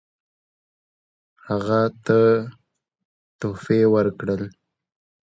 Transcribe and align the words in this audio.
هغه 1.45 1.81
ته 2.05 2.19
تحفې 3.39 3.79
ورکړل. 3.93 4.43